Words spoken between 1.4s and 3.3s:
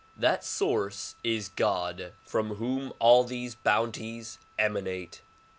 God from whom all